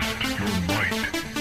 [0.00, 1.33] Test your might.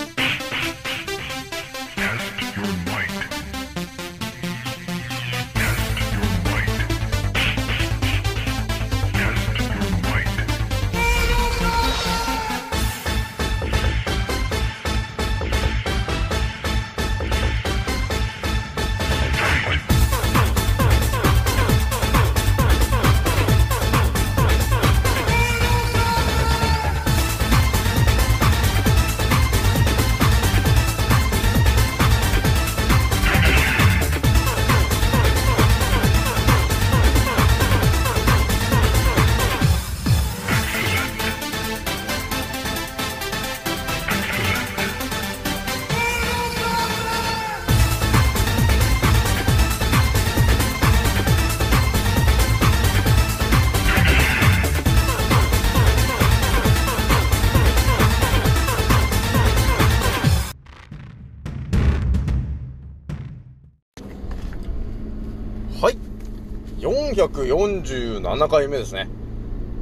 [67.14, 69.08] 447回目ですね。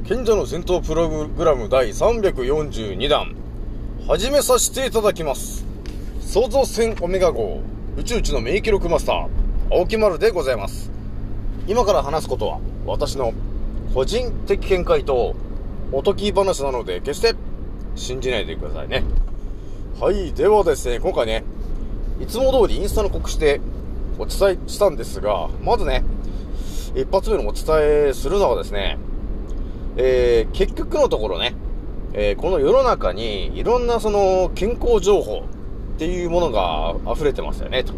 [0.04, 3.34] 賢者の戦闘プログラム第342弾。
[4.06, 5.64] 始めさせていただきます。
[6.20, 7.62] 創造船オメガ号、
[7.96, 9.28] 宇宙一の名記録マスター、
[9.70, 10.90] 青木丸でございます。
[11.66, 13.32] 今から話すことは、私の
[13.94, 15.34] 個人的見解と、
[15.90, 17.34] おとぎ話なので、決して
[17.94, 19.04] 信じないでくださいね。
[19.98, 20.32] はい。
[20.34, 21.44] ではですね、今回ね、
[22.20, 23.60] いつも通りインスタの告知で
[24.18, 26.04] お伝えしたんですが、まずね、
[26.94, 28.98] 一発目のお伝えするのはですね、
[29.96, 31.54] えー、結局のところね、
[32.12, 35.46] えー、この世の中にいろんなその健康情報
[35.94, 37.94] っていうものが溢れてますよね、と。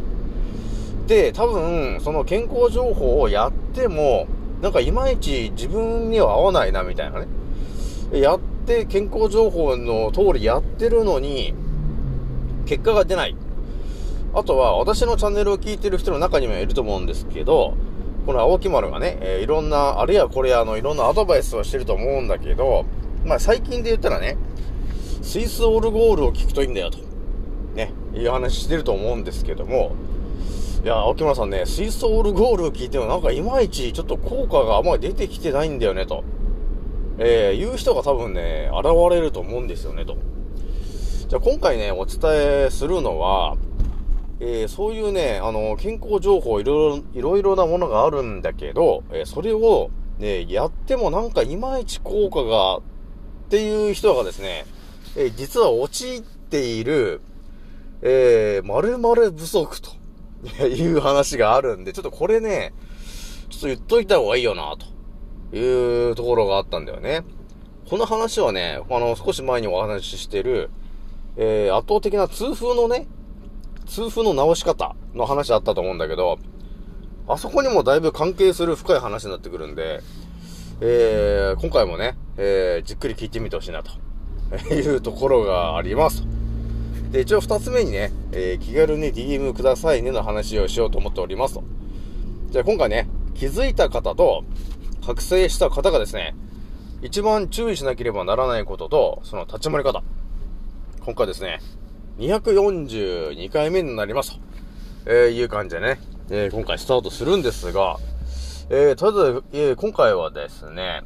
[1.08, 4.26] で、多分、その健康情報をやっても、
[4.62, 7.26] なんかいまいち自分には合わないな、みたいなね。
[8.12, 11.52] やって、健康情報の通りやってるのに、
[12.66, 13.36] 結果が出ない。
[14.34, 17.74] あとは、私のチャンネルを聞いてる人の中にもいると思うんですけど、
[18.26, 22.86] この青木丸がね、えーいろんな、あるいはこれあの、いろんなアドバイスをしてると思うんだけど、
[23.24, 24.36] まあ最近で言ったらね、
[25.22, 26.98] スイスオルゴールを聞くといいんだよと、
[27.74, 29.92] ね、いう話してると思うんですけども、
[30.84, 36.24] いや、青木村さんね、スイスオルゴールを聞いてもなんかいまいちちょっと効果があまり出てきてないんだよねと、
[37.18, 40.16] えー、いう人が多分ね、現れると思うんですよねと。
[41.28, 43.56] じゃあ今回ね、お伝えするのは、
[44.46, 52.80] えーそういうね、あの、健康情報いろいろ、いろいろなものがあるんだけど、えーそれを、ね、やってもなんかいまいち効果が、っ
[53.48, 54.66] ていう人がですね、
[55.16, 57.22] えー実は陥っている、
[58.02, 59.90] えー、〇〇不足と
[60.66, 62.74] いう話があるんで、ちょっとこれね、
[63.48, 64.76] ちょっと言っといた方がいいよな、
[65.52, 67.22] というところがあったんだよね。
[67.88, 70.68] この話はね、あの、少し前にお話ししてる、
[71.38, 73.06] えー圧倒的な痛風のね、
[73.86, 76.38] 痛風の治し方の話あったと思うんだけど、
[77.26, 80.00] あそこにもだいぶ関係する深い話になってくるんで、
[80.80, 83.92] えー、今回もね、えー、じっくり聞いてみてほしいなと
[84.74, 86.24] いうところがあります。
[87.10, 91.64] で、一応二つ目にね、えー、気軽に DM くださいねの話をしようと思っておりますと。
[92.50, 94.44] じゃあ今回ね、気づいた方と
[95.06, 96.34] 覚醒した方がですね、
[97.02, 100.02] 一番注意しなければならないことと、その立ち回り方。
[101.04, 101.60] 今回ですね、
[102.18, 104.40] 242回目になりますと、
[105.06, 105.98] えーいう感じでね、
[106.30, 107.98] えー今回スタートするんですが、
[108.70, 111.02] えーとりあえ、えー今回はですね、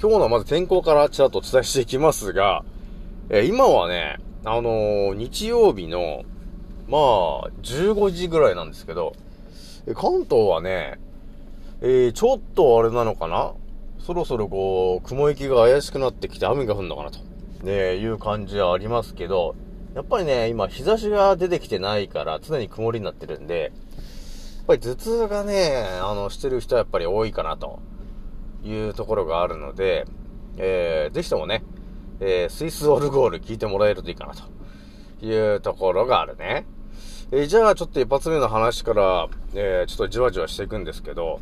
[0.00, 2.64] 今日のまず天候からちらっとお伝えしていきますが、
[3.30, 6.24] えー今はね、あのー日曜日の、
[6.88, 9.14] まあ、15時ぐらいなんですけど、
[9.86, 10.98] えー関東はね、
[11.82, 13.52] えーちょっとあれなのかな？
[14.00, 17.20] そろそろこう、雲行きが怪しくなってきて雨が降るのかなと、
[17.62, 19.54] ね、いう感じはありますけど、
[19.98, 23.72] やっぱりね、今日差しが出てきてないから常に曇りになってるんで、
[24.58, 27.80] やっぱり頭痛がね、あの、してる人はやっぱり多いかなと
[28.62, 30.06] いうところがあるので、
[30.56, 31.64] えー、ぜひともね、
[32.20, 34.44] えー、スイスオルゴール聞いてもらえるといいかなと
[35.26, 36.64] いうところがあるね。
[37.32, 41.40] えーじゃあちょっと一発目の話から、えーちょっとじわじわしていくんですけど、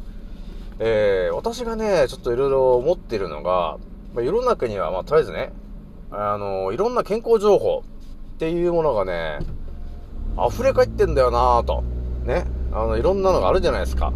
[0.79, 3.77] えー私がね、ちょっといろいろ思ってるのが、
[4.15, 5.53] まあ、世の中には、まあ、とりあえずね、
[6.11, 7.85] あのいろんな健康情報
[8.37, 9.39] っていうものがね、
[10.47, 11.83] 溢れ返ってんだよなぁと。
[12.27, 12.45] ね。
[12.71, 14.13] あの、いろんなのがあるじゃないですか。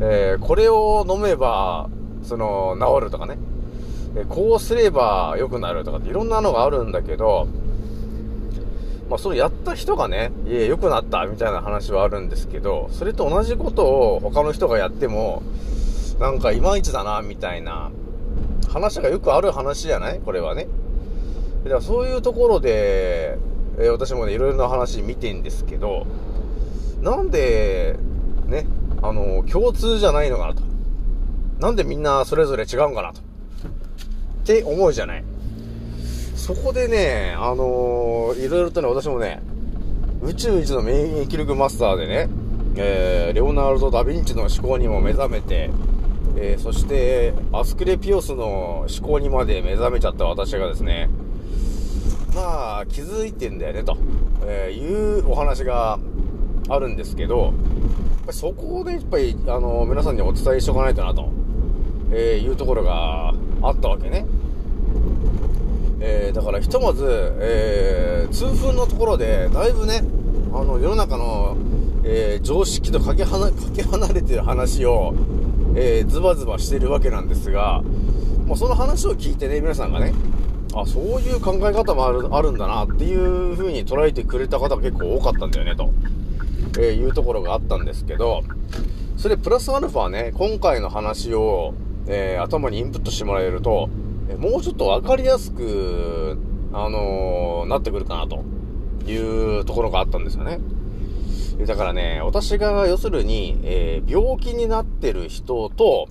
[0.00, 1.90] えーこれを飲めば、
[2.22, 3.36] その、治るとかね。
[4.16, 7.48] えーこうすれば良くなるとかっていろんなのがあるんだけど、
[9.10, 15.42] まあ、それやった人がね、いえ、良くなったみたいな話はあるんですけど、それと同じことを他の人がやっても、
[16.18, 17.90] なんかいまいちだな、みたいな
[18.72, 20.20] 話がよくある話じゃない？
[20.24, 20.66] これはね。
[21.64, 23.38] だからそういうところで、
[23.78, 26.06] えー私もね、いろいろな話見てんですけど、
[27.02, 27.96] なんで、
[28.46, 28.66] ね、
[29.02, 30.62] あの、共通じゃないのかなと。
[31.60, 33.20] なんでみんなそれぞれ違うんかなと。
[33.20, 33.22] っ
[34.44, 35.24] て思うじゃない。
[36.34, 39.42] そこでね、あのーいろいろとね、私もね、
[40.22, 42.28] 宇宙一の免疫力マスターでね、
[42.76, 45.70] えーレオナルド・ダ・ヴィンチの思考にも目覚めて、
[46.36, 51.08] えーそして、アスクレピオスの思考にまで目覚めちゃった私がですね、
[52.34, 53.96] まあ、気づいてんだよね、と、
[54.46, 55.98] えいうお話が
[56.68, 57.52] あるんですけど、やっ
[58.26, 61.28] ぱりそこでやっぱり、あの皆さんにお伝えしておかないとな、と、
[62.12, 64.26] えいうところがあったわけね。
[66.02, 67.04] えーだからひとまず、
[67.40, 70.02] えー痛風のところで、だいぶね、
[70.52, 71.56] あの、世の中の、
[72.04, 75.14] えー常識とかけ離かけ離れてる話を、
[75.74, 77.82] えーズバズバしてるわけなんですが、
[78.46, 80.14] まあ、その話を聞いてね、皆さんがね、
[80.74, 85.90] あ、そういう考え方もあるあるんだなっていう風に捉えてくれた方が結構多かったんだよね、と、
[86.78, 88.42] えーいうところがあったんですけど、
[89.16, 91.74] それプラスアルファね、今回の話を、
[92.06, 93.88] えー頭にインプットしてもらえると、
[94.28, 96.38] えもうちょっとわかりやすく、
[96.72, 98.44] あのーなってくるかなと
[99.10, 100.60] いうところがあったんですよね。
[101.66, 106.08] だからね、私が要するに、えー病気になってる人と、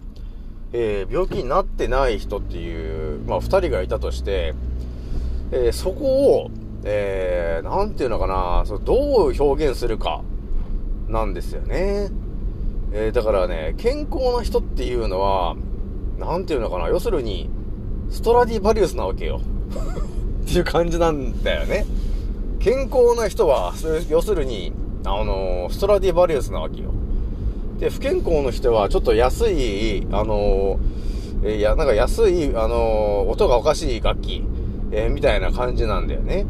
[0.74, 4.54] えー病気になってない人っていう、まあ、二人がいたとして、
[5.51, 6.06] えーそこ
[6.44, 6.51] を、
[6.83, 10.21] えーなんていうのかな、そどう表現するか、
[11.07, 12.10] なんですよね。
[12.92, 15.56] えーだからね、健康な人っていうのは、
[16.18, 17.50] なんていうのかな、要するに、
[18.10, 19.42] ストラディバリウスなわけよ。
[20.45, 21.86] っていう感じなんだよね。
[22.60, 23.74] 健康な人は、
[24.10, 24.74] 要するに、
[25.06, 26.89] あのストラディバリウスなわけよ。
[27.79, 30.79] で、不健康の人は、ちょっと安い、あのー
[31.45, 34.43] えいや、なんか安い、あのー音がおかしい楽器、
[34.91, 36.45] えーみたいな感じなんだよね。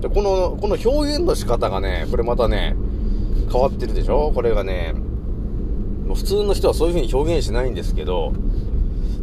[0.00, 2.76] で、この、この表現の仕方がね、これまたね、
[3.52, 4.32] 変わってるでしょ？
[4.34, 4.94] これがね、
[6.06, 8.32] もう普通の人はそういう風に表現しないんですけど、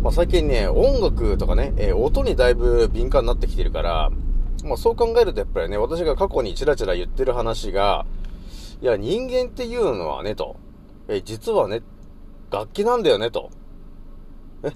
[0.04, 4.12] まあ、最近ね、音楽とかね、え音にだいぶ敏感になってきてるから、
[4.64, 8.06] まあ、そう考えるとやっぱりね、私が過去にチラチラ言ってる話が、
[8.82, 10.58] いや、人間っていうのはね、と、
[11.08, 11.82] え実はね、
[12.52, 13.52] 楽器なんだよね、と。
[14.64, 14.72] え、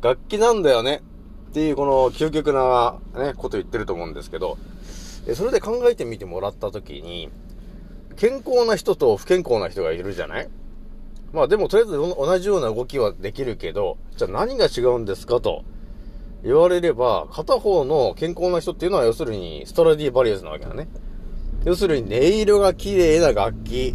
[0.00, 1.02] 楽器なんだよね。
[1.50, 4.58] っていう、この究極な、ね、こと言ってると思うんですけど、
[5.26, 7.30] えそれで考えてみてもらったときに、
[8.16, 10.48] 健康な人と不健康な人がいるじゃない？
[11.32, 15.64] まあでもとりあえず同じような動きはできるけど、じゃあ何が違うんですかと
[16.42, 20.88] 言われれば、片方の健康な人っていうのは要するにストラディバリウスなわけだね。
[21.64, 23.94] 要するに音色が綺麗な楽器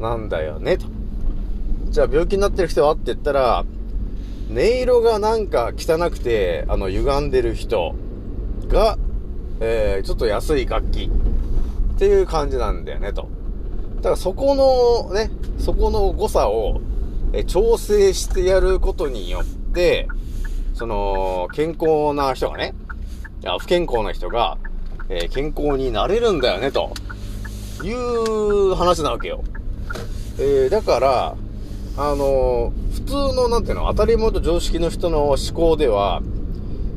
[0.00, 0.86] なんだよね、と。
[1.90, 3.64] じゃあ病気になってる人はって言ったら、
[4.50, 7.94] 音色がなんか汚くて、あの、歪んでる人
[8.68, 8.96] が、
[9.60, 11.10] えー、ちょっと安い楽器
[11.96, 13.28] っていう感じなんだよね、と。
[13.96, 16.80] だからそこのね、そこの誤差を、
[17.32, 20.08] え調整してやることによって、
[20.74, 22.74] その、健康な人がね、
[23.42, 24.56] いや不健康な人が、
[25.08, 26.92] えー健康になれるんだよね、と
[27.82, 29.42] いう話なわけよ。
[30.38, 31.36] えーだから、
[31.96, 36.22] あの普通の、なんていうの、当たり前と常識の人の思考では、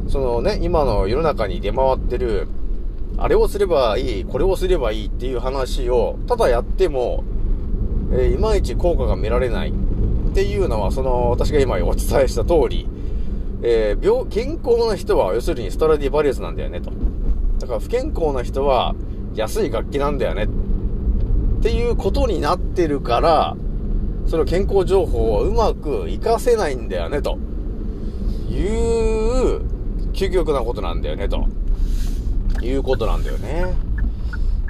[0.09, 2.47] そのね、今の世の中に出回ってる、
[3.17, 7.23] あれをすればいい、これをすればいいっていう話を、ただやっても、
[8.11, 12.87] えーいまいち効果が見られないっていうのは、その、私が今お伝えした通り、
[13.63, 16.91] えー病、健康な人は、要するにストラディバリウスなんだよね、と。
[17.59, 18.93] だから不健康な人は、
[19.33, 20.47] 安い楽器なんだよね、
[21.61, 23.55] っていうことになってるから、
[24.25, 27.37] その健康情報をうまく活かせないんだよね、と
[28.49, 29.61] いう、
[30.11, 31.45] 究極なことなんだよね、と
[32.63, 33.75] いうことなんだよね。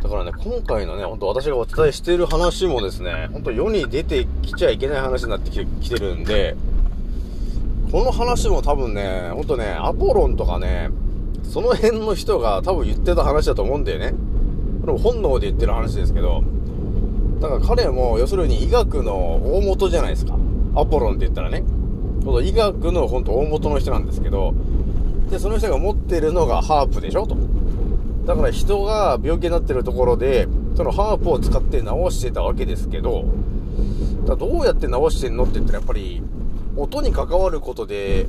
[0.03, 6.57] だからね、今回のね、本当私がお伝えしている話もですね、本当世に出てきちゃいけない話になってきてるんで、
[7.89, 10.89] この話も多分ね、本当ね、アポロンとかね、
[11.43, 14.13] その辺の人が多分言ってた話だと思うんだよね。
[14.81, 16.43] これも本能で言ってる話ですけど、
[17.41, 19.15] だから彼も要するに医学の
[19.57, 20.37] 大元じゃないですか。
[20.75, 21.63] アポロンって言ったらね。
[22.23, 24.53] この医学の本当大元の人なんですけど、
[25.31, 27.35] で、その人が持ってるのがハープでしょと。
[28.25, 33.25] だから人が病気になってるところで、そのハープを使って治してたわけですけど、
[34.27, 36.21] だどうやって治してんのって言ったらやっぱり、
[36.77, 38.27] 音に関わることで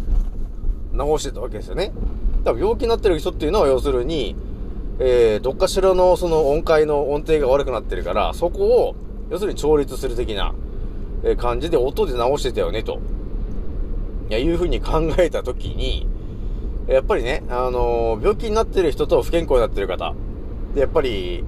[0.93, 1.93] 治してたわけですよね。
[2.45, 4.35] だから病気になってる人っていうのは要するに、
[5.05, 8.95] えー、どっかしらのその音階の音程が悪くなってるから、そこを、
[9.31, 10.55] 要するに調律する的な、
[11.25, 13.01] え感じで音で直してたよね、と。
[14.31, 16.07] いや、いう風に考えたときに、
[16.87, 20.15] やっぱりね、あのー病気になってる人と不健康になってる方。
[20.73, 21.45] で、やっぱり、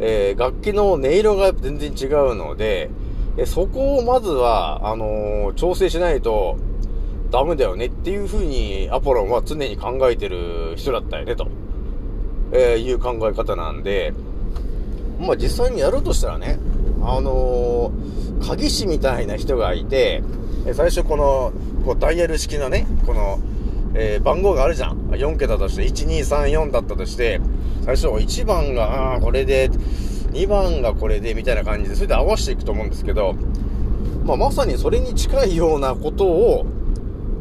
[0.00, 2.88] えー楽器の音色が全然違うので、
[3.36, 6.56] えそこをまずは、あの調整しないと
[7.30, 11.48] ダメだよねっていう風にアポロンは常に考えてる人だったよね、と、
[12.54, 14.14] えーいう考え方なんで、
[15.18, 16.58] まあ実際にやるとしたらね、
[17.02, 18.14] あのー
[18.46, 20.22] 鍵師みたいな人がいて、
[20.72, 21.52] 最初この、
[21.84, 23.40] こうダイヤル式のね、この、
[23.94, 25.08] えー番号があるじゃん。
[25.10, 27.40] 4桁として、1234だったとして、
[27.84, 29.70] 最初1番が、ああ、これで、
[30.32, 33.34] 2番がこれで、みたいな感じで、それで合わせていくと思うんですけど、
[34.24, 36.66] まあ、まさにそれに近いようなことを、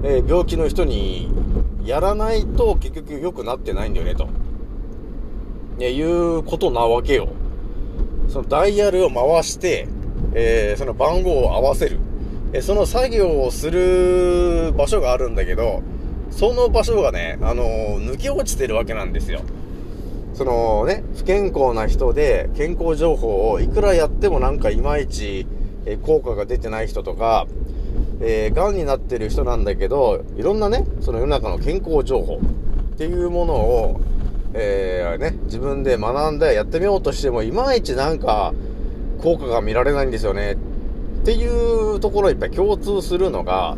[0.04, 1.32] えー病気の人に
[1.86, 4.28] やらないと結局良くなってないんだよね、と。
[5.78, 7.30] ね、いうことなわけよ。
[8.28, 9.88] そのダイヤルを回して、
[10.34, 12.00] えーその番号を合わせる。
[12.54, 15.82] えーその作業をする場所があるんだけど、
[16.32, 19.42] その場所がね、あのー抜け落ちてるわけなんですよ。
[20.34, 25.46] そのね、不健康な人で健康情報をいくらやってもなんかいまいち、
[25.86, 27.46] え効果が出てない人とか、
[28.20, 32.40] えー、癌になってる人なんだけど、いろんなね、その世の中の健康情報
[32.94, 34.02] っていうものを、
[34.54, 38.54] えー、ね、自分で学んでやってみようとしても、いまいちなんか、
[39.22, 40.58] 効果が見られないんですよね。
[41.22, 43.78] っていうところいっぱい共通するのが、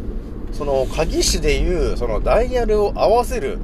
[0.52, 3.60] その鍵師でいう、そのダイヤルを合わせる、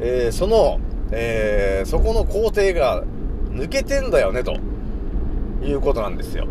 [0.00, 0.78] えーその、
[1.10, 3.04] えーそこの工程が
[3.50, 4.56] 抜けてんだよね、と
[5.62, 6.46] いうことなんですよ。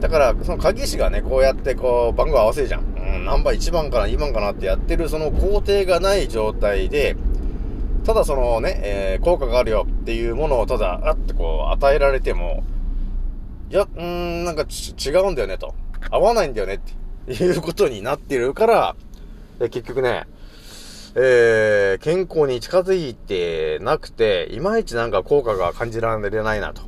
[0.00, 2.82] だから、その鍵師がね、こうやってこう、番号合わせるじゃん。
[2.96, 7.16] うん、ナンバー1番かな、2番かなってやってるその工程がない状態で、
[8.08, 12.64] ただそのね、えー効果があるよっていうものをただ、あってこう、与えられても、
[13.70, 15.74] いや、うーん、なんか違うんだよねと。
[16.10, 16.80] 合わないんだよねっ
[17.26, 18.96] ていうことになってるから、
[19.58, 20.26] 結局ね、
[21.16, 26.80] えー、健康に近づいてなくて、いまいちなんか効果が感じられないなと。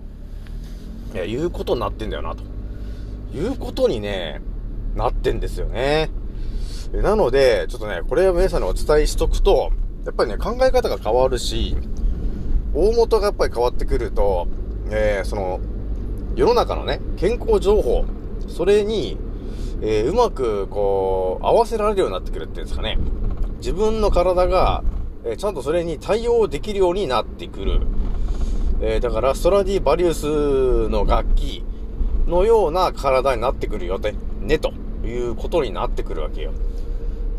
[1.13, 2.45] いや、いうことになってんだよなと。
[3.37, 4.41] いうことにね、
[4.97, 6.09] なってんですよね。
[6.95, 9.71] なので、ちょっとね、これを皆さんにお伝えしとくと、
[10.05, 11.77] やっぱりね、考え方が変わるし、
[12.75, 14.49] 大元がやっぱり変わってくると、
[14.91, 15.61] えー、その、
[16.37, 18.05] 世の中のね、健康情報、
[18.49, 19.19] それに、
[19.83, 22.99] えーうまく、こう、合わせられるようになってくるっていうんですかね。
[23.59, 24.83] 自分の体が、
[25.25, 27.81] えーちゃんとそれに対応できるようになってくる。
[28.81, 31.63] えーだから、ストラディバリウスの楽器
[32.27, 34.73] のような体になってくるよって、ね、と
[35.05, 36.53] いうことになってくるわけよ。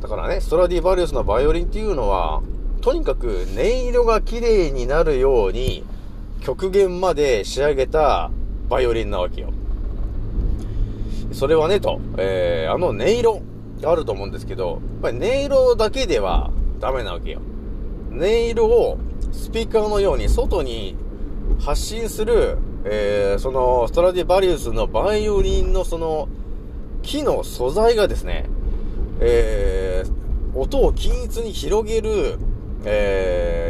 [0.02, 2.42] だからね、ストラディバリウスのバイオリンっていうのは、
[2.82, 5.84] とにかく音色が綺麗になるように、
[6.42, 8.32] 極限まで仕上げた
[8.68, 9.54] バイオリンなわけよ。
[11.32, 13.42] それはね、と、えー、あの音色
[13.80, 17.42] があると思うんですけど、やっぱり音色だけではダメなわけよ。
[18.12, 18.98] 音色を
[19.32, 20.96] スピーカーのように外に
[21.60, 26.28] 発信する、えー、そのストラディバリウスのバイオリンのその
[27.04, 28.50] 木の素材がですね、
[29.22, 32.38] えー、音を均一に広げる、
[32.84, 33.62] えー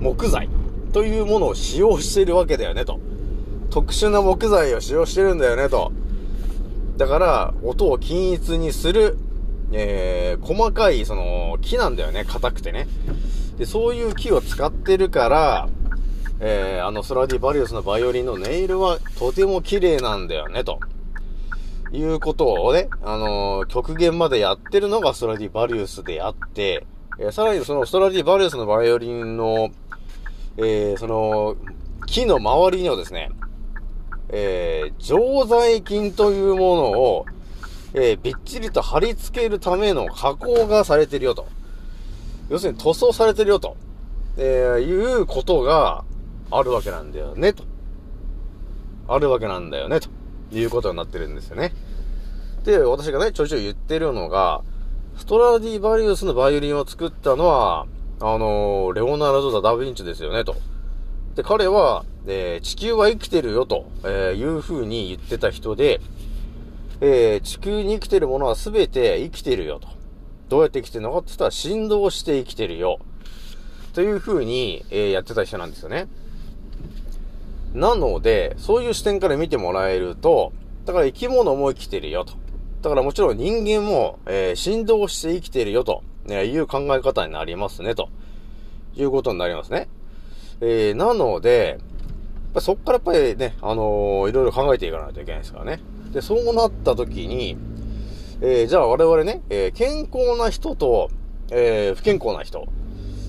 [0.00, 0.48] 木材
[0.92, 3.00] というものを使用しているわけだよねと。
[3.70, 5.92] 特殊な木材を使用してるんだよねと。
[6.96, 9.18] だから、音を均一にする、
[9.72, 12.86] えー、細かい、その、木なんだよね、硬くてね。
[13.58, 15.68] で、そういう木を使ってるから、
[16.40, 20.80] えー、あの、スラディバリウスのバイオリンの音色はとても綺麗なんだよね、と。
[21.96, 26.86] いうことをね、あのー極限までやってるのがストラディバリウスであって、
[27.18, 29.70] えーさらにそのストラディバリウスのバイオリンの、
[30.58, 31.56] えーその、
[32.06, 33.30] 木の周りにはですね、
[34.28, 37.26] えー常在菌というものを、
[37.94, 41.46] えーびっちりと貼り付けるための加工がされてるよと。
[42.48, 43.76] 要するに塗装されてるよと、
[44.36, 46.04] えーいうことが
[46.50, 47.64] あるわけなんだよね、と。
[49.08, 50.08] あるわけなんだよね、と
[50.52, 51.72] いうことになってるんですよね。
[52.64, 54.62] で、私がね、ちょいちょい言ってるのが、
[55.16, 57.86] ストラディバリウスのバイオリンを作ったのは、
[58.20, 60.56] あのーレオナルド・ダ・ダ・ヴィンチですよね、と。
[61.34, 66.00] で、彼は、えー地球は生きてるよ、と、えーいう風に言ってた人で、
[67.00, 69.88] えー地球に生きてるものは全て生きてるよ、と。
[70.48, 72.98] どうやって生きてるのかって言ったら、振動して生きてるよ。
[73.94, 76.08] という風に、えーやってた人なんですよね。
[77.76, 80.52] なので、そういう視点から見てもらえると、
[80.84, 82.34] だから生き物も生きてるよと。
[82.82, 88.08] だからもちろん人間も、えー振動して生きてるよと、ね、いう考え方になりますね、と
[88.96, 89.88] いうことになりますね。
[90.60, 91.78] えーなので、
[92.60, 95.80] そっからやっぱりね、あのーいろいろ考えていかないといけないですからね。
[96.12, 97.56] で、そうなった時に、
[98.40, 101.10] えーじゃあ我々ね、えー健康な人と、
[101.50, 102.66] えー不健康な人、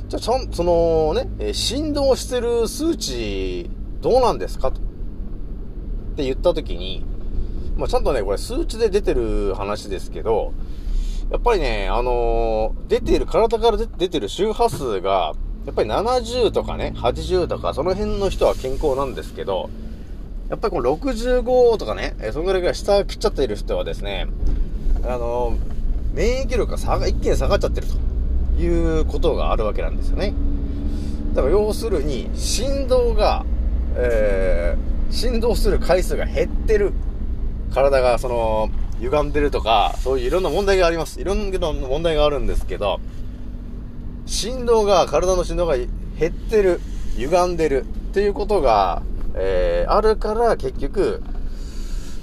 [0.07, 3.69] じゃあ、ちゃん、そのね、振動してる数値、
[4.01, 4.79] どうなんですかと。
[4.79, 4.83] っ
[6.17, 7.05] て言ったときに、
[7.77, 10.53] まあ、ちゃんとね、これ数値で出てる話ですけど、
[11.31, 15.33] やっぱりね、あのー出てる、体から出てる周波数が、
[15.65, 19.69] やっぱり70とかね、80とか、その辺の人は健康なんですけど、
[20.49, 24.27] やっぱりこの65とかね、えーそのぐらいが下切っちゃっている人はですね、
[25.03, 25.77] あのー
[26.15, 30.33] 免疫力が下が、一気に下がっちゃってるということがあるわけなんですよね。
[31.35, 33.45] だから要するに、振動が、
[33.99, 36.93] えー、振動する回数が減ってる。
[37.73, 41.19] 体が、その、歪んでるとか、そういういろんな問題があります。
[41.19, 42.99] いろんな問題があるんですけど、
[44.25, 45.87] 振動が、体の振動が減
[46.27, 46.79] ってる、
[47.17, 49.01] 歪んでるっていうことが、
[49.35, 51.21] えー、あるから結局、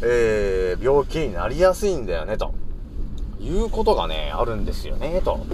[0.02, 2.54] えー、病気になりやすいんだよね、と
[3.40, 5.46] いうことがね、あるんですよね、と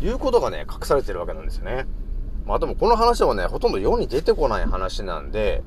[0.00, 1.86] いうことがね、隠されてるわけなんですよね。
[2.46, 5.62] まあでもこの話はね、ほとんど世に出てこない話なんで、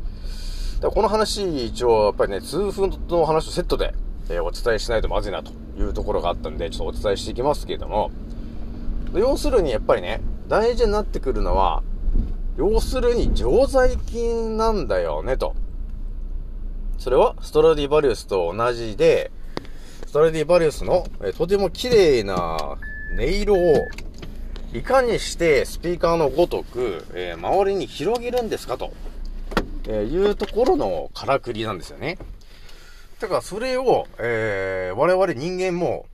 [0.82, 3.94] だこの話、一応やっぱりね、痛風の話とセットで、
[4.30, 8.12] えーお伝えしないとまずいなというところがあったんで、ちょっとお伝えしていきますけれども、
[9.14, 11.84] 要するにやっぱりね、大事になってくるのは、
[12.58, 15.56] 要するに常在菌なんだよね、と。
[16.98, 19.32] それはストラディバリウスと同じで、
[20.08, 22.58] ストラディバリウスの、えとても綺麗な
[23.18, 23.88] 音色を、
[24.76, 28.92] いかにしてスピーカーのごとく、えー周りに広げるんですかと、
[29.88, 32.18] えいうところのからくりなんですよね。
[33.22, 36.08] だからそれを、えー我々人間も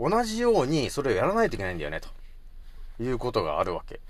[0.00, 2.08] 同じようにそれをやらないといけないんだよね、と
[3.00, 4.00] いうことがあるわけ。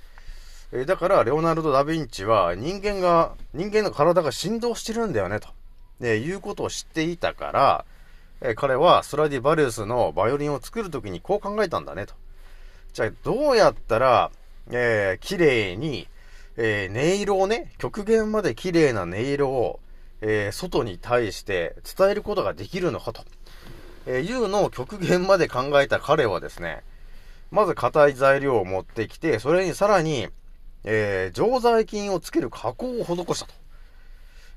[0.73, 5.49] えだから、レオナルド・ダ・ヴィンチは人間が、人間の体が振動してるんだよね、と、
[6.01, 7.85] えーいうことを知っていたから、
[8.41, 12.15] え彼はストラディバリウスのバイオリンを作るときにこう考えたんだね、と。
[12.93, 14.31] じゃあ、どうやったら、
[14.71, 16.09] えー、綺麗に、
[16.57, 19.81] えー音色をね、極限まで綺麗な音色を、
[20.21, 23.25] えー外に対して伝えることができるのかと、
[24.07, 26.83] えーいうのを極限まで考えた彼はですね、
[27.51, 30.29] まず硬い材料を持ってきて、それにさらに、
[30.85, 33.55] えー常在菌をつける加工を施したと。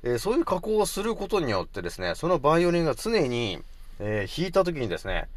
[0.03, 3.59] えーそういう加工をすることによってですね、そのバイオリンが常に、
[3.99, 5.29] えー弾いた時にですね、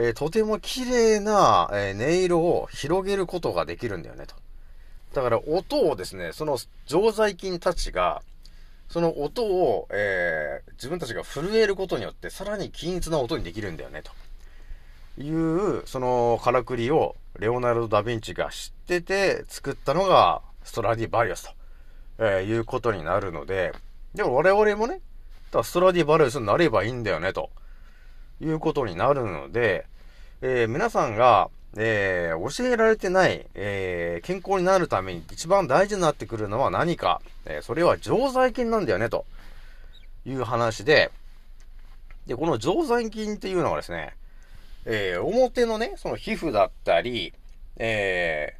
[0.00, 4.36] えーとても綺麗な、え音色を広げることができるんだよね、と。
[5.12, 6.56] だから音をですね、その
[6.86, 8.22] 常在菌たちが、
[8.88, 14.12] その音を、えー自分たちが震えることによって、さらに均一な音にできるんだよね、と。
[15.20, 21.50] いう、そのからくりを、レオナルド・ダ・ヴィンチが知ってて作ったのが、ストラディバリウスと、
[22.18, 23.72] えーいうことになるので、
[24.14, 25.00] でも我々もね、
[25.50, 27.50] だストラディバリウスになればいいんだよね、と。
[28.40, 29.86] いうことになるので、
[30.40, 39.24] えー皆さんが、えー教えられてない、えー健康になるために一番大事になってくるのは何か、えーそれは常在菌なんだよね、と
[40.24, 41.10] いう話で、
[42.26, 44.14] で、この常在菌っていうのはですね、
[44.84, 47.32] えー表のね、その皮膚だったり、
[47.76, 48.54] え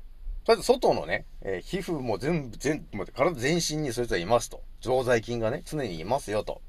[0.45, 4.63] ー、とりあえず外のね、え皮膚も全部、全もう体全身にそれぞれいますと。
[4.81, 6.63] 常在菌がね、常にいますよと。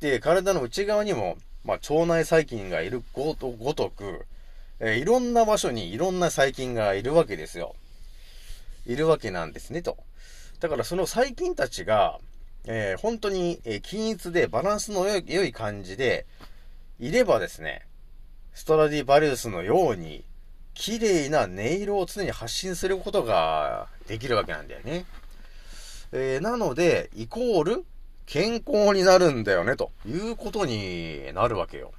[0.00, 4.26] で、体の内側にも、まあ、腸内細菌がいるごとごとく、
[4.80, 7.74] えーいろんな場所にいろんな細菌がいるわけですよ。
[8.86, 9.96] いるわけなんですね、と。
[10.60, 12.18] だからその細菌たちが、
[12.66, 16.26] えー本当に、えー均一でバランスの良い良い感じで、
[17.00, 17.86] いればですね、
[18.52, 20.24] ストラディバリウスのように、
[20.74, 25.06] 綺麗な音色を常に発信することができるわけなんだよね。
[26.12, 27.84] えーなので、イコール、
[28.26, 31.92] 健康になるんだよね、ということになるわけよ。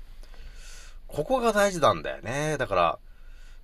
[1.08, 2.58] ここが大事なんだよね。
[2.58, 3.00] だから、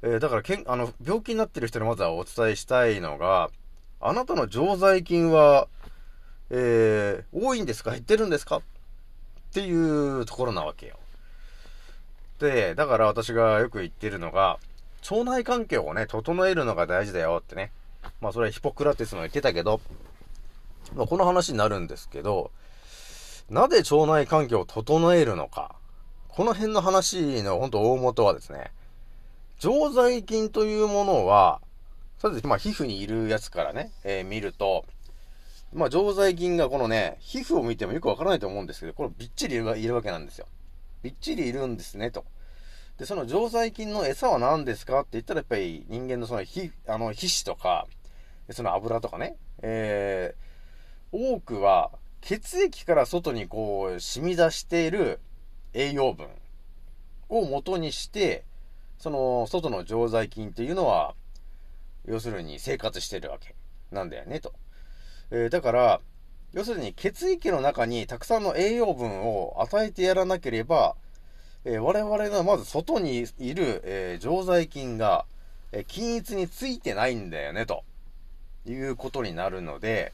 [0.03, 3.49] えーだからけん、あの、病気になってる人にまずはお伝えしたいのが、
[3.99, 5.67] あなたの常在菌は、
[6.49, 7.91] えー多いんですか？
[7.91, 8.57] 減ってるんですか？
[8.57, 8.61] っ
[9.53, 10.97] ていうところなわけよ。
[12.39, 14.59] で、だから私がよく言ってるのが、
[15.09, 17.71] 腸内環境をね、整えるのが大事だよってね。
[18.21, 19.81] まあそれはヒポクラテスも言ってたけど、
[20.95, 22.51] まあこの話になるんですけど、
[23.49, 25.75] なぜ腸内環境を整えるのか。
[26.29, 28.71] この辺の話の本当大元はですね、
[29.59, 31.61] 常在菌というものは、
[32.19, 32.47] そうです。
[32.47, 34.85] まあ皮膚にいるやつからね、えー見ると、
[35.73, 40.47] まあ常在菌がこのね、皮膚を見てもよくわからないと思うんですけど、これびっちりいるわけなんですよ。
[41.03, 42.23] びっちりいるんですね、と。
[42.97, 47.87] で、その常在菌の餌は何ですかって言ったらやっぱり人間のその皮、あの皮脂とか、
[48.51, 50.50] その油とかね、えー、
[51.11, 55.19] 多くは血液から外にこう染み出している
[55.73, 56.27] 栄養分
[57.29, 58.43] を元にして、
[58.97, 61.15] その外の常在菌っていうのは
[62.05, 63.55] 要するに生活してるわけ
[63.91, 64.53] なんだよね、と。
[65.31, 66.01] えーだから、
[66.53, 70.95] 要するに血液の中にたくさんの栄養分を与えてやらなければ、
[71.63, 75.25] えー我々のまず外にいる、えー常在菌が、
[75.71, 77.83] えー均一についてないんだよね、と
[78.65, 80.13] いうことになるので、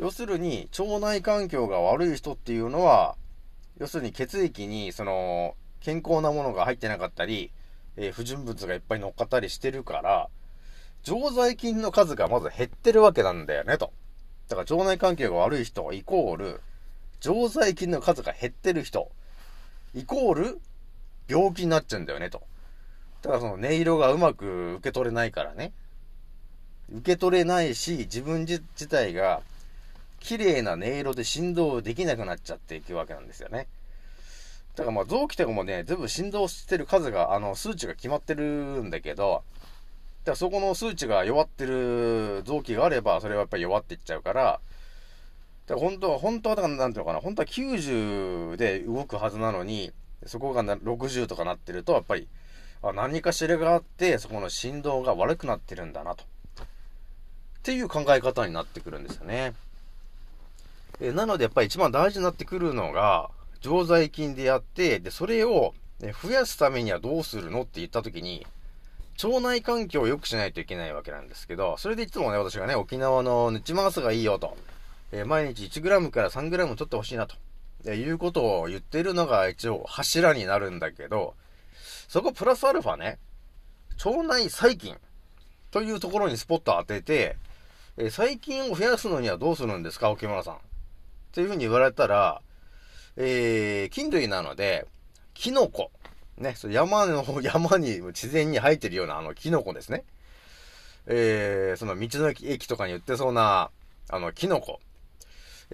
[0.00, 3.16] 要するに腸内環境が悪い人っていうのは、
[3.78, 7.52] 要するに血液にその健康なものが入ってなかったり、
[7.98, 10.30] えー不純物がいっぱい乗っかったりしてるから、
[11.02, 13.92] 常在菌の数がまず減ってるわけなんだよね、と。
[14.48, 16.62] だから腸内環境が悪い人イコール、
[17.20, 19.10] 常在菌の数が減ってる人、
[19.94, 20.60] イコール、
[21.28, 22.42] 病気になっちゃうんだよね、と。
[23.20, 25.74] だからその音色がうまく受け取れないからね。
[26.90, 29.42] 受け取れないし、自分自体が、
[30.20, 33.66] 綺麗な音色で振動できなくなっちゃっていくわけなんですよね。
[34.76, 38.44] だからまあ臓器とかもね、全部振動してる数が、あの、数値が決まってる
[38.82, 39.42] んだけど、
[40.24, 44.60] だからそこの数値が弱ってる臓器があれば、それはやっぱり弱っていっちゃうから、
[45.66, 49.92] だから本当は、本当はだからなんていうのかな、本当は90で動くはずなのに、
[50.26, 52.28] そこが60とかなってると、やっぱり、
[52.82, 56.24] あ何かしらがあって、そこの振動が悪くなってるんだなと。
[56.24, 56.26] っ
[57.62, 59.52] ていう考え方になってくるんですよね。
[61.00, 65.74] えーなのでやっぱり一番大事になってくるのが、常在菌であって、で、それを
[66.22, 68.46] 増やすためにはどうするのって言ったときに、
[69.22, 74.56] 腸内環境を良くしないといけないわけなんですけど、それでいつもね、私がね、沖縄のヌチマースがいいよと、
[75.12, 77.36] えー毎日 1g から 3g 取ってほしいなと、
[77.84, 81.34] えーいうことを言ってるのが一応柱になるんだけど、
[82.08, 83.18] そこプラスアルファね、
[84.04, 84.96] 腸内細菌
[85.70, 87.36] というところにスポット当てて、
[87.98, 90.58] えー細菌を増やすのにはどうするんですか、沖村さん。
[91.30, 92.42] っていうふうに言われたら、
[93.16, 94.86] えー、菌類なので、
[95.34, 95.92] キノコ。
[96.36, 100.04] ね、そ山の、 山に自然に生えてるようなあのキノコですね。
[101.06, 103.70] えー、その道の駅とかに売ってそうな、
[104.08, 104.80] あの、キノコ。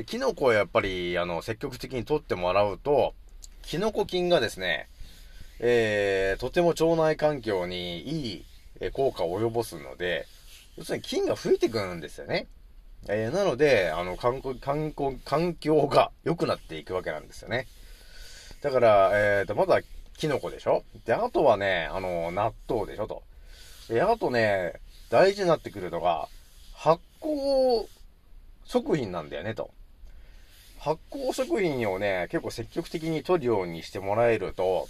[0.04, 3.14] キノコをやっぱり、あの、積極的に取ってもらうと、
[3.62, 4.88] キノコ菌がですね、
[5.58, 8.44] えー、とても腸内環境にい
[8.80, 10.26] い効果を及ぼすので、
[10.76, 12.46] 要するに菌が増えてくるんですよね。
[13.08, 17.66] えーなので、あの、環境、環境、環境が良くなっていくわけなんですよね。
[18.62, 19.80] だから、えーと、まずは、
[20.16, 23.22] キノコでしょで、あとはね、あの、納豆でしょと。
[23.88, 24.74] で、あとね、
[25.10, 26.28] 大事になってくるのが、
[26.74, 27.86] 発酵
[28.64, 29.70] 食品なんだよね、と。
[30.78, 34.88] 発酵食品をね、結構積極的に取るようにしてもらえると、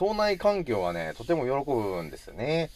[0.00, 2.70] 腸内環境はね、とても喜ぶんですよね。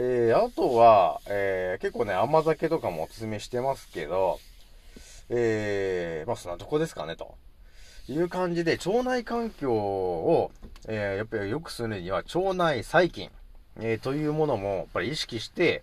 [0.00, 4.38] えー、あとは、えー、結構ね、甘酒とかもおすすめしてますけど、
[5.28, 7.34] えー、まあそんなとこですかね、と
[8.08, 10.52] いう感じで、腸内環境を、
[10.86, 13.28] えー、やっぱり良くするには、腸内細菌、
[13.80, 15.82] えー、というものも、やっぱり意識して、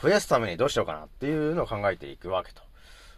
[0.00, 2.62] 増やすためにどうしようかなっていうのを考えていくわけと。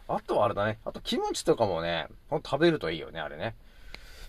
[0.09, 0.79] あとはあれだね。
[0.87, 3.55] あと、キムチとかもね、食べるといいよね、あれね。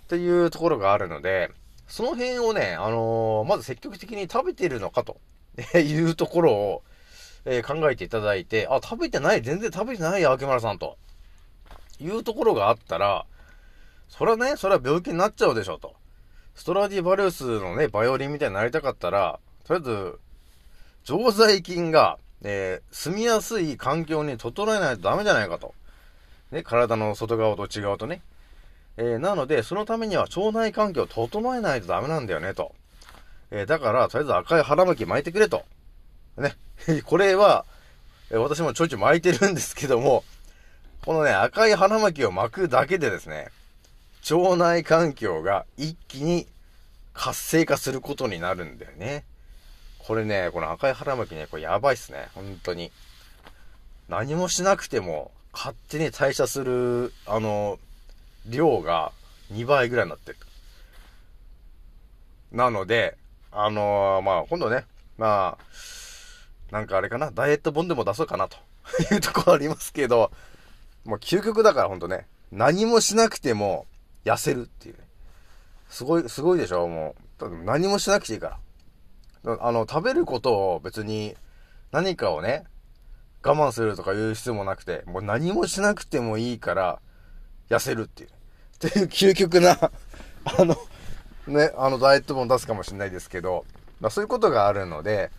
[0.03, 1.49] っていうところがあるので、
[1.91, 5.17] その辺をね、あのーまず積極的に食べてるのかと
[5.77, 6.83] いうところを、
[7.43, 10.97] えー考えていただいて、あ、食べてない、全然食べてないよ、秋丸さんと。
[11.99, 13.25] いうところがあったら、
[14.07, 15.93] それはね、それは病気になっちゃうでしょ、と。
[16.55, 20.19] ストラディバリウスのね、バイオリンみたいになりたかったら、とりあえず、
[21.03, 25.73] 常在菌が、えー住みやすい環境に整えないとダメじゃないかと。
[26.51, 28.21] ね、体の外側と内側とね。
[28.97, 32.75] えーなので、そのためには腸内環境を整えないとダメなんだよね、と。
[33.51, 35.65] えーだから、とりあえず赤い腹巻き巻いてくれと。
[36.37, 36.55] ね。
[37.05, 37.65] これは、
[38.29, 40.23] えー私もちょいちょい巻いてるんですけども、
[41.05, 43.49] このね、赤い腹巻きを巻くだけでですね、
[44.29, 46.47] 腸内環境が一気に
[47.13, 49.23] 活性化することになるんだよね。
[49.99, 52.27] これね、この赤い腹巻きね、これやばいっすね。
[52.35, 52.91] 本当に。
[54.09, 57.79] 何もしなくても、勝手に代謝する、あの、
[58.47, 59.11] 量が
[59.53, 60.37] 2倍ぐらいになってる。
[62.51, 63.17] なので、
[63.51, 64.85] あのーまあ、今度ね、
[65.17, 68.57] まあ、なんかあれかな、ダイエット本でも出そうかなと
[69.13, 70.31] いうところありますけど、
[71.05, 73.87] もう究極だからほんとね、何もしなくても
[74.25, 75.03] 痩せるっていうね。
[75.89, 77.63] すごい、すごいでしょもう。
[77.63, 78.59] 何もしなくていいか
[79.43, 79.57] ら。
[79.59, 81.35] あの、食べることを別に
[81.91, 82.65] 何かをね、
[83.43, 86.99] 我慢するとかいう必要もなくて、もう何もしなくてもいいから、
[87.75, 88.29] 痩せるっていう。
[88.87, 89.77] っていう究極な、
[90.45, 90.75] あの、
[91.47, 93.65] ね、あの、ダイエット本出すかもしれないですけど、
[93.99, 95.31] まあそういうことがあるので、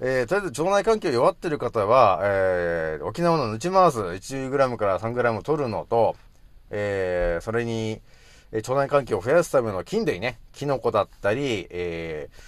[0.00, 6.16] えー、とりあえず腸内環境弱ってる方は、えー、沖縄のヌチマース 1g から 3g 取るのと、
[6.70, 8.00] えー、それに、
[8.50, 12.38] えー腸内環境を増やすための菌類ね、キノコだったり、えー、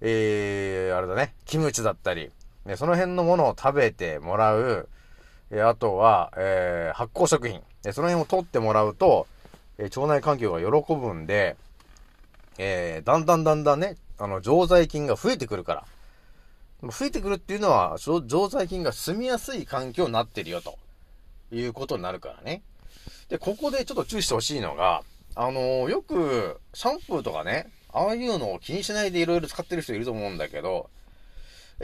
[0.00, 2.30] えー、あれだね、キムチだったり、
[2.66, 4.88] ね、その辺のものを食べてもらう、
[5.50, 9.26] えあとは、えー発酵食品、えその辺を取ってもらうと、
[9.78, 11.56] え腸内環境が喜ぶんで、
[12.58, 15.84] えーだんだんだんだんね、あの、常在菌が増えてくるから。
[16.82, 20.78] 増えてくるっていうのは、常在菌が住みやすい環境になってるよ、と
[21.52, 22.62] いうことになるからね。
[23.28, 25.02] で、ここでちょっと注意してほしいのが、
[25.34, 30.90] あのーよく、シャンプーとかね、ああいうのを気にしないでいろいろ使ってる人いると思うんだけど、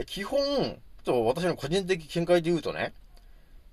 [0.05, 2.93] 基本、ちょっと私の個人的見解で言うとね、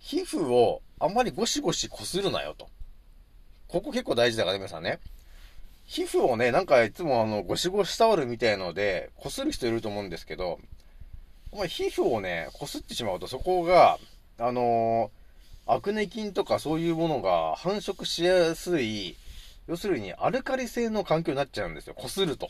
[0.03, 2.69] 皮膚をあんまりゴシゴシ擦るなよと。
[3.69, 4.99] ここ結構大事だからね、皆さんね。
[5.85, 10.59] 皮膚をね、なんかいつもあの、ゴシゴシタオルみたいので、擦る人いると思うんですけど、
[11.53, 13.99] お前皮膚をね、擦ってしまうとそこが、
[14.39, 15.23] あのー
[15.65, 19.17] アクネ菌とかそういうものが繁殖しやすい、
[19.69, 21.95] 要するにアルカリ性の環境になっちゃうんですよ。
[21.97, 22.49] 擦ると。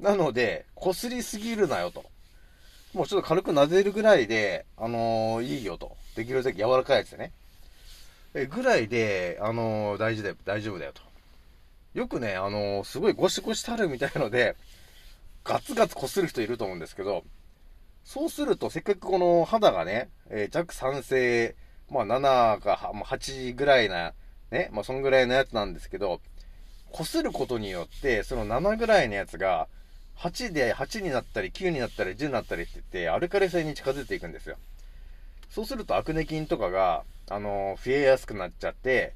[0.00, 2.04] なので、擦りすぎるなよと。
[2.94, 5.96] もうちょっと軽く撫でるぐらいで、あのーいいよと。
[6.14, 7.32] できるだけ柔らかいやつでね。
[8.34, 11.00] え、ぐらいで、あのー大事だよ、大丈夫だよと。
[11.94, 14.56] よくね、あのーすごいゴシゴシタオルみたいので、
[15.44, 17.24] ガツガツ擦る人いると思うんですけど、
[18.04, 21.56] そうすると、せっかくこの肌がね、え弱酸性、
[21.90, 24.12] まあ7か8ぐらいな、
[24.50, 26.20] ね、まあそんぐらいのやつなんですけど、
[26.92, 29.68] 擦ることによって、その7ぐらいのやつが、
[30.18, 34.56] 8で8になったり9になったり10になったりって言って、アルカリ性に近づいていくんですよ。
[35.50, 39.14] そうするとアクネ菌とかが、あのー増えやすくなっちゃって、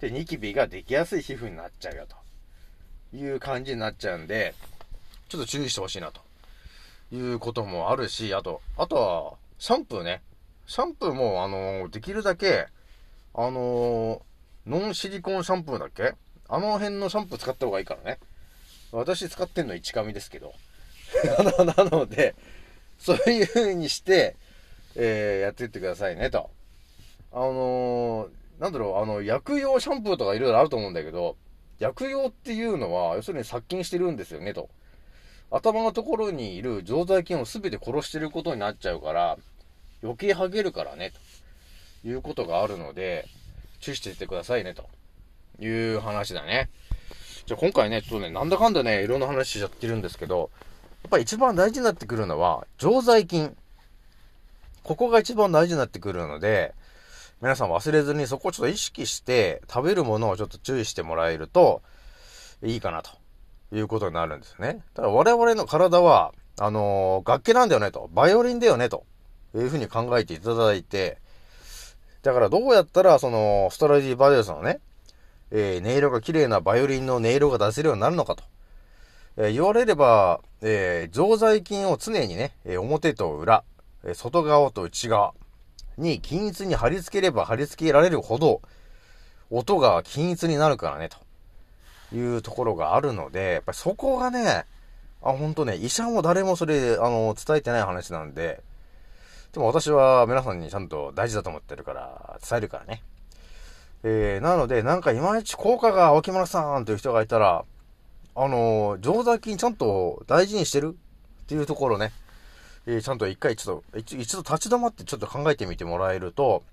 [0.00, 2.16] で、ニキビができやすい皮膚になっちゃうよと。
[3.16, 4.54] いう感じになっちゃうんで、
[5.28, 6.20] ちょっと注意してほしいなと。
[7.12, 10.22] いうこともあるし、あと、あとは、シャンプーね。
[10.66, 12.66] シャンプーも、あのーできるだけ、
[13.34, 14.20] あのー
[14.64, 16.14] ノンシリコンシャンプーだっけ？
[16.48, 18.18] あの辺のシャンプー使った方がいいからね。
[18.92, 20.54] 私使ってんの一紙ですけど。
[21.76, 22.34] なので、
[22.98, 24.36] そういう風にして、
[24.94, 26.50] えーやっていってくださいね、と。
[27.32, 31.36] あのーなんだろう、あの、薬用シャンプーとかいろいろあると思うんだけど、
[31.80, 34.68] 薬用っていうのは、要するに殺菌してるんですよね、と。
[35.50, 39.36] 頭のところにいる常在菌を全て殺してることになっちゃうから、
[40.02, 41.12] 余計ハゲるからね、
[42.02, 43.26] ということがあるので、
[43.80, 44.88] 注意していってくださいね、と
[45.58, 46.70] いう話だね。
[47.46, 50.50] じゃあ今回ね、ちょっとね、なんだかんだね、いろんな話しちゃってるんですけど、
[51.02, 53.56] やっぱり一番大事になってくるのは、常在菌。
[54.84, 56.74] ここが一番大事になってくるので、
[57.40, 61.82] 皆さん忘れずにそこをちょっと意識して、食べるものをちょっと注意してもらえると、
[62.62, 63.10] いいかなと
[63.72, 64.82] いうことになるんですね。
[64.94, 69.04] ただ我々の体は、あのー楽器なんだよねと、バイオリンだよねと
[69.56, 71.18] いうふうに考えていただいて、
[72.22, 74.78] だからどうやったら、その、ストラディバリウスのね、
[75.54, 78.42] えー音色が綺麗なバイオリンの音色が出せるようになるのかと。
[79.36, 83.62] えー言われれば、えー常在菌を常にね、え表と裏、
[84.04, 85.34] え外側と内側
[85.98, 88.62] に均一に貼り付ければ貼り付けられるほど、
[89.50, 94.64] 音が均一になるからね、というところがあるので、やっぱりそこがね、
[95.22, 98.62] あ、ほんとね、医者も誰もそれ、あの、伝えてない話なんで、
[99.52, 103.02] でも私は皆さんにちゃんと大事だと思ってるから、伝えるからね。
[104.04, 107.64] えー、なので、なんかいまいち効果が青木村さんという人がいたら、
[108.34, 110.96] あのー、常在菌ちゃんと大事にしてる
[111.42, 112.12] っていうところね、
[112.86, 116.64] えーちゃんと一回一度、一一度立ち止まってちょっと考えてみてもらえると、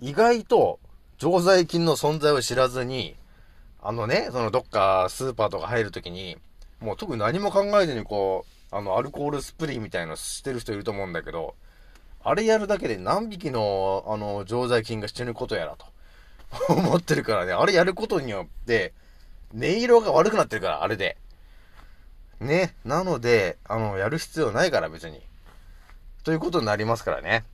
[0.00, 0.80] 意外と
[1.18, 3.16] 常在菌の存在を知らずに、
[3.80, 6.36] あのね、そのどっかスーパーとか入るときに、
[6.80, 11.54] もう特に何も考えずにこう、あの、アルコールスプレーみたいなのしてる人いると思うんだけど、
[12.22, 15.86] あれやるだけで何匹の、あの、常在菌が死ぬことやらと。
[16.68, 18.92] 思ってるからね、あれやることによって、
[19.54, 21.16] 音色が悪くなってるから、あれで。
[22.40, 22.74] ね。
[22.84, 25.22] なので、あの、やる必要ないから、別に。
[26.24, 27.44] ということになりますからね。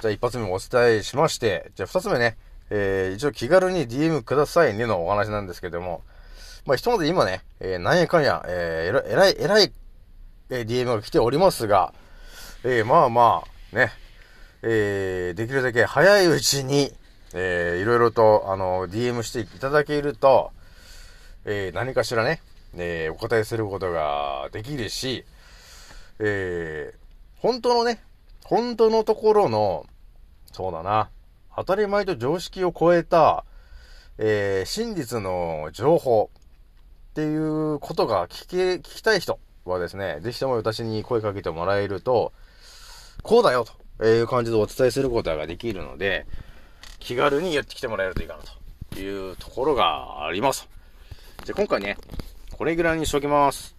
[0.00, 2.36] じゃあ、一発目もお伝えしまして、じゃあ、二つ目ね、
[2.70, 6.02] えー、一応気軽に DM くださいねのお話なんですけども、
[6.64, 9.72] まあ、ひとまず今ね、えー、なんやかんや、えー、えらい、えらい、
[10.50, 11.92] えー DM が来ておりますが、
[12.64, 13.92] えー、まあまあ、ね、
[14.62, 16.92] えー、できるだけ早いうちに、
[17.38, 20.52] えー、いろいろと、あの、DM していただけると、
[21.44, 22.40] えー、何かしらね、
[22.76, 25.26] えー、お答えすることができるし、
[26.18, 28.02] えー、本当のね、
[28.42, 29.84] 本当のところの、
[30.50, 31.10] そうだな、
[31.54, 33.44] 当たり前と常識を超えた、
[34.16, 36.30] えー、真実の情報
[37.10, 42.32] っていうことが聞け、聞きたい人はですね、ぜひとも私に声かけてもらえると、
[43.22, 43.66] こうだよ
[43.98, 46.26] という感じでお伝えすることができるので、
[47.06, 48.42] 気軽にやってきてもらえるといいかな
[48.90, 50.68] というところがあります。
[51.44, 51.96] じゃあ今回ね、
[52.58, 53.76] これぐらいにしときます。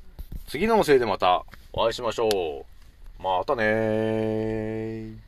[0.48, 3.22] 次の音声でまたお会いしましょう。
[3.22, 5.28] またねー。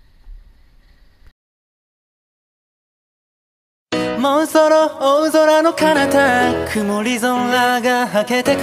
[4.18, 8.62] もうそろ大空の彼方曇り空がはけてく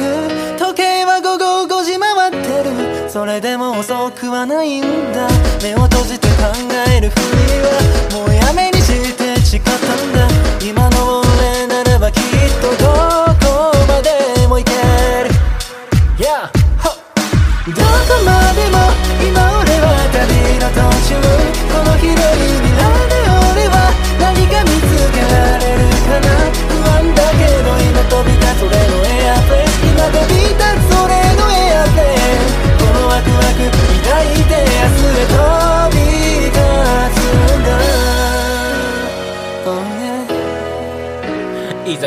[0.59, 2.37] 時計は午後5時回って
[3.05, 5.29] るそれでも遅くはないんだ
[5.63, 6.35] 目を閉じて考
[6.95, 7.23] えるふり
[7.61, 8.76] はもうやめに
[10.69, 12.23] 今の俺ならばきっ
[12.61, 12.96] とどう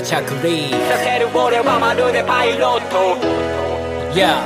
[0.02, 0.72] ざ着陸。
[0.88, 3.18] させる俺はまるでパイロット。
[4.16, 4.40] Yeah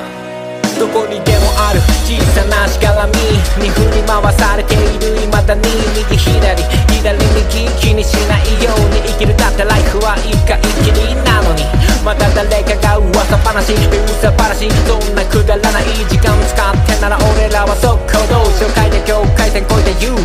[0.80, 3.14] どこにでもある小さなしがらみ
[3.62, 5.62] に振り回されている未だに
[5.96, 20.20] 右左左右気にしないように生きるだってライフは一回きりなのにまた誰かが噂話噂話そんなくだらない時間使ってなら俺らは速攻動紹介で境界線越えて言う。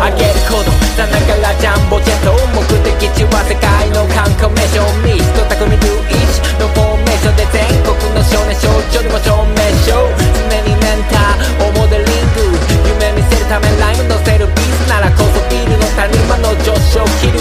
[0.00, 5.78] あげることさながらジャンボジェット目的地は世界の観光名所ミスト匠ルイ
[6.32, 12.56] チのフォーメーションで全国の少年少女にも証明しよう常にメンターをモデリング。
[12.88, 17.35] 夢見せるためライム乗せるビースならこそビルの谷間の上昇気流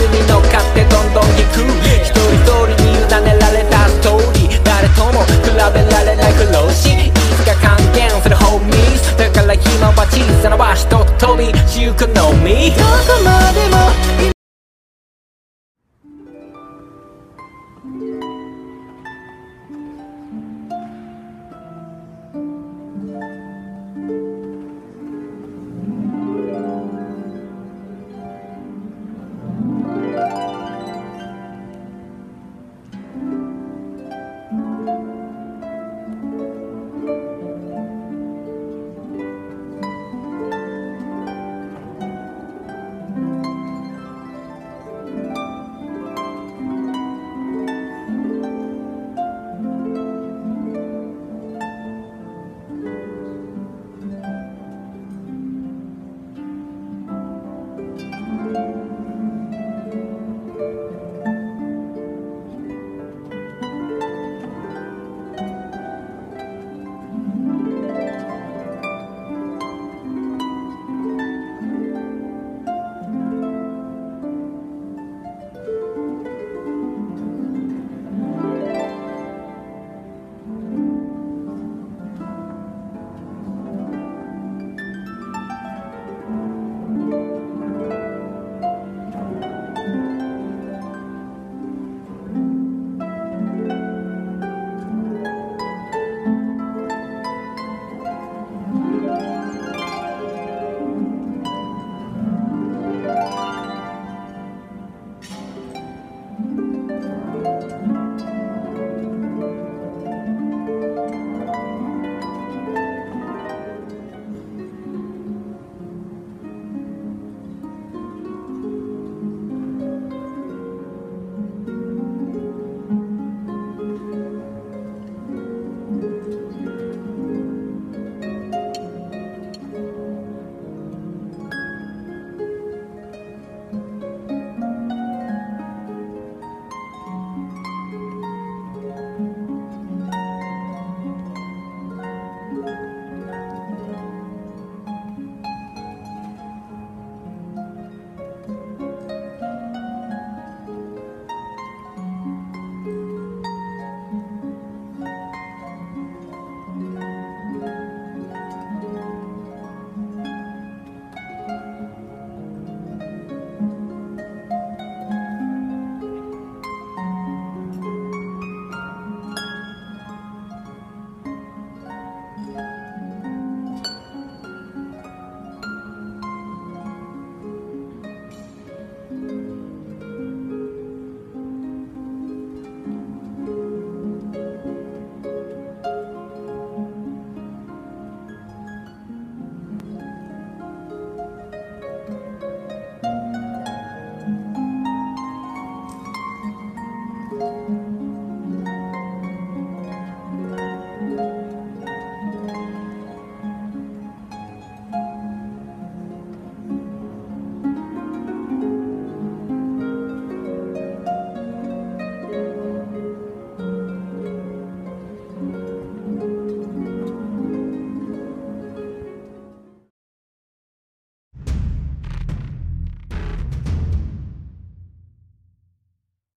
[10.16, 14.35] 小さな場所と飛びしゆくのみどこまでも